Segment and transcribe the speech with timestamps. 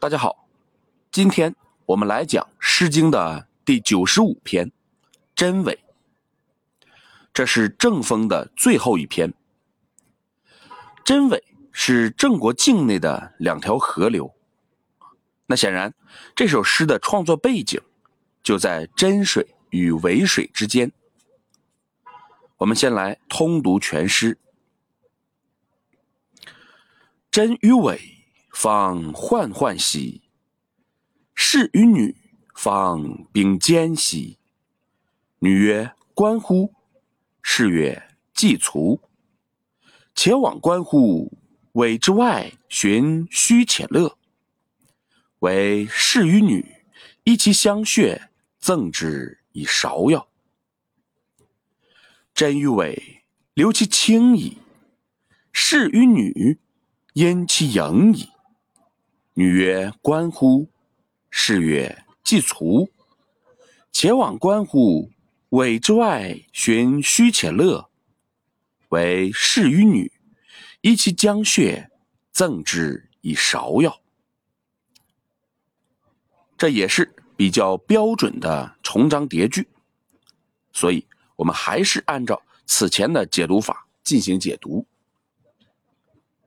[0.00, 0.48] 大家好，
[1.10, 4.68] 今天我们来讲《诗经》的第九十五篇
[5.34, 5.74] 《真伪》，
[7.34, 9.34] 这是正风的最后一篇。
[11.04, 11.42] 真伪
[11.72, 14.32] 是郑国境内的两条河流。
[15.46, 15.92] 那显然，
[16.36, 17.80] 这首诗的创作背景
[18.40, 20.92] 就在真水与伪水之间。
[22.58, 24.38] 我们先来通读全诗：
[27.32, 28.14] 真与伪。
[28.50, 30.22] 方涣涣兮，
[31.34, 32.16] 士与女
[32.54, 34.38] 方并肩兮。
[35.38, 36.74] 女曰：“观乎？”
[37.42, 39.00] 士曰：“既卒。”
[40.14, 41.32] 且往观乎？
[41.72, 44.18] 委之外，寻虚且乐。
[45.38, 46.82] 为士与女，
[47.22, 48.28] 依其相谑，
[48.58, 50.26] 赠之以芍药。
[52.34, 53.22] 真与伪，
[53.54, 54.58] 留其轻矣；
[55.52, 56.58] 士与女，
[57.12, 58.28] 因其盈矣。
[59.38, 60.68] 女曰：“观乎？”
[61.30, 62.90] 士曰：“既卒。”
[63.92, 65.12] 且往观乎？
[65.50, 67.88] 伪之外，寻虚且乐。
[68.88, 70.10] 为士与女，
[70.80, 71.88] 依其将血，
[72.32, 74.00] 赠之以芍药。
[76.56, 79.68] 这也是比较标准的重章叠句，
[80.72, 84.84] 所以我们还是按照此前的解读法进行解读。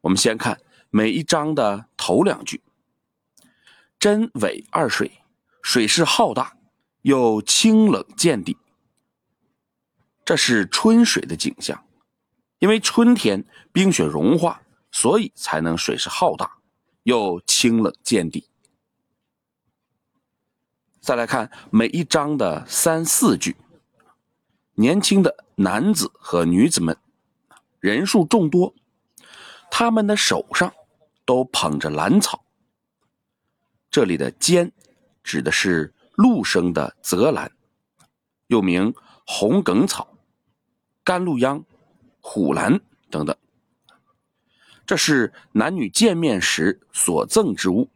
[0.00, 2.60] 我们先看每一章的头两句。
[4.02, 5.22] 真伪二水，
[5.62, 6.56] 水势浩大，
[7.02, 8.58] 又清冷见底。
[10.24, 11.84] 这是春水的景象，
[12.58, 16.58] 因为春天冰雪融化，所以才能水势浩大，
[17.04, 18.48] 又清冷见底。
[21.00, 23.56] 再来看每一章的三四句，
[24.74, 26.98] 年轻的男子和女子们，
[27.78, 28.74] 人数众多，
[29.70, 30.74] 他们的手上
[31.24, 32.44] 都捧着兰草。
[33.92, 34.72] 这里的“尖”
[35.22, 37.52] 指的是陆生的泽兰，
[38.46, 38.94] 又名
[39.26, 40.16] 红梗草、
[41.04, 41.62] 甘露秧、
[42.18, 42.80] 虎兰
[43.10, 43.36] 等等。
[44.86, 47.86] 这是男女见面时所赠之物。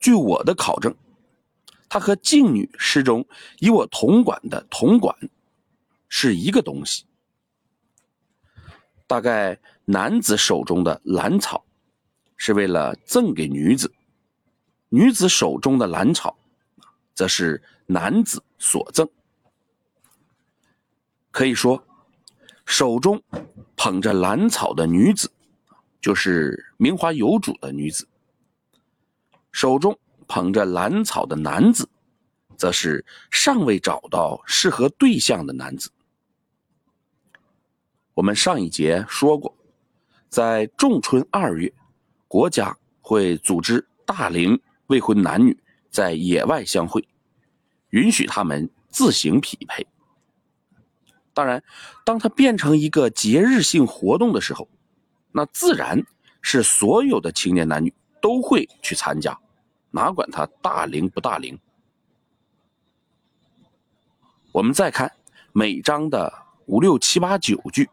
[0.00, 0.96] 据我的考证，
[1.86, 3.22] 它和静女诗中
[3.60, 5.14] “以我同管”的“同管”
[6.08, 7.04] 是一个东西。
[9.06, 11.62] 大概男子手中的兰草
[12.38, 13.92] 是为了赠给女子。
[14.88, 16.36] 女子手中的兰草，
[17.12, 19.08] 则是男子所赠。
[21.30, 21.84] 可以说，
[22.64, 23.22] 手中
[23.76, 25.30] 捧着兰草的女子，
[26.00, 28.04] 就是名花有主的女子；
[29.50, 29.98] 手中
[30.28, 31.88] 捧着兰草的男子，
[32.56, 35.90] 则是尚未找到适合对象的男子。
[38.14, 39.54] 我们上一节说过，
[40.30, 41.70] 在仲春二月，
[42.28, 44.58] 国家会组织大龄。
[44.86, 45.58] 未婚男女
[45.90, 47.06] 在野外相会，
[47.90, 49.86] 允许他们自行匹配。
[51.34, 51.62] 当然，
[52.04, 54.68] 当它变成一个节日性活动的时候，
[55.32, 56.02] 那自然
[56.40, 57.92] 是所有的青年男女
[58.22, 59.38] 都会去参加，
[59.90, 61.58] 哪管他大龄不大龄。
[64.52, 65.12] 我们再看
[65.52, 66.32] 每章的
[66.66, 67.90] 五六七八九句，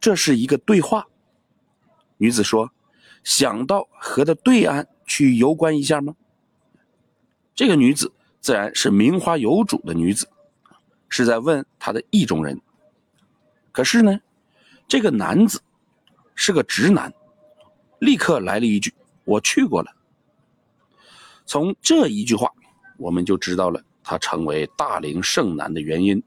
[0.00, 1.06] 这是一个对话。
[2.16, 2.72] 女子说
[3.22, 6.14] ：“想到河的对岸。”去游观一下吗？
[7.54, 10.28] 这个女子自然是名花有主的女子，
[11.08, 12.60] 是在问她的意中人。
[13.70, 14.20] 可是呢，
[14.88, 15.62] 这个男子
[16.34, 17.12] 是个直男，
[18.00, 18.92] 立刻来了一句
[19.24, 19.94] ：“我去过了。”
[21.46, 22.50] 从这一句话，
[22.96, 26.22] 我们就知道了他成为大龄剩男的原因。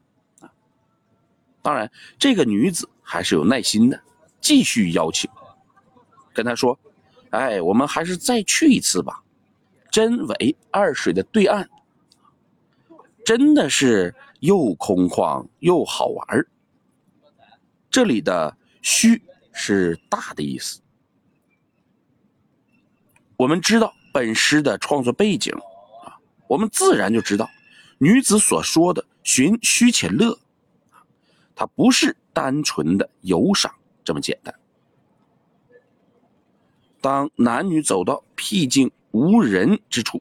[1.60, 4.00] 当然，这个女子还是有耐心的，
[4.40, 5.30] 继续邀请，
[6.32, 6.78] 跟他说。
[7.30, 9.22] 哎，我们还是再去一次吧。
[9.90, 11.66] 真伪二水的对岸，
[13.24, 16.46] 真的是又空旷又好玩
[17.90, 19.20] 这里的“虚”
[19.52, 20.80] 是大的意思。
[23.36, 25.52] 我们知道本诗的创作背景
[26.04, 27.48] 啊，我们自然就知道
[27.98, 30.38] 女子所说的“寻虚且乐”，
[31.56, 34.54] 它不是单纯的游赏这么简单。
[37.08, 40.20] 当男女走到僻静无人之处，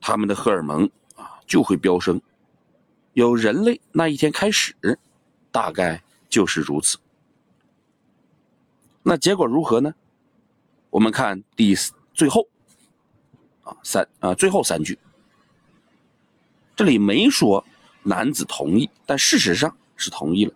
[0.00, 2.22] 他们的荷尔蒙啊就会飙升。
[3.12, 4.74] 有人类那一天开始，
[5.52, 6.96] 大概就是如此。
[9.02, 9.94] 那结果如何呢？
[10.88, 11.76] 我们看第
[12.14, 12.48] 最后
[13.62, 14.98] 啊三啊最后三句，
[16.74, 17.62] 这里没说
[18.04, 20.54] 男子同意，但事实上是同意了。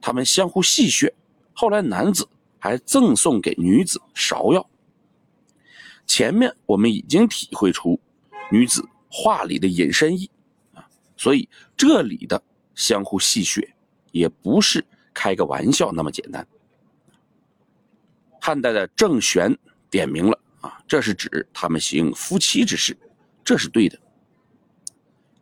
[0.00, 1.12] 他们相互戏谑，
[1.54, 2.28] 后来男子。
[2.58, 4.68] 还赠送给女子芍药。
[6.06, 8.00] 前面我们已经体会出
[8.50, 10.30] 女子话里的隐身意
[10.74, 12.42] 啊，所以这里的
[12.74, 13.66] 相互戏谑
[14.10, 16.46] 也不是开个玩笑那么简单。
[18.40, 19.54] 汉代的郑玄
[19.90, 22.96] 点明了啊，这是指他们行夫妻之事，
[23.44, 23.98] 这是对的。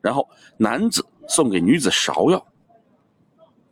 [0.00, 2.44] 然后男子送给女子芍药，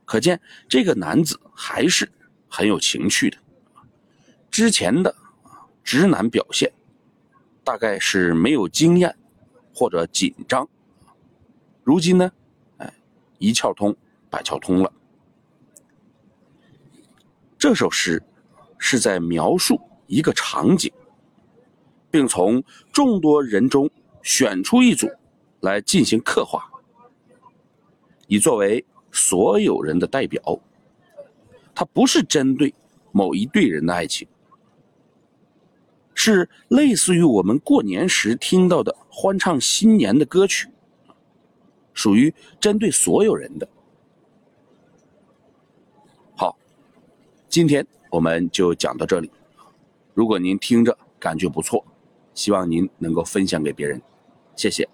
[0.05, 2.11] 可见这个男子还是
[2.55, 3.37] 很有情趣的。
[4.49, 5.12] 之前的
[5.83, 6.73] 直男表现。
[7.67, 9.17] 大概是没有经验
[9.75, 10.69] 或者紧张，
[11.83, 12.31] 如今呢，
[12.77, 12.93] 哎，
[13.39, 13.97] 一窍通，
[14.29, 14.93] 百窍通了。
[17.56, 18.23] 这首诗
[18.77, 20.93] 是在描述一个场景，
[22.11, 22.62] 并从
[22.93, 23.91] 众多人中
[24.23, 25.11] 选出一组
[25.61, 26.71] 来进行刻画，
[28.27, 30.61] 以作为所有人的代表。
[31.75, 32.73] 它不是针对
[33.12, 34.29] 某一对人的爱情。
[36.17, 40.69] 是类似于我们过年时听到的欢唱新年的歌曲，
[41.93, 43.69] 属于针对所有人的。
[46.37, 46.56] 好，
[47.49, 49.31] 今天我们就讲到这里。
[50.15, 51.85] 如果您听着感觉不错，
[52.32, 54.00] 希望您能够分享给别人，
[54.55, 54.88] 谢谢。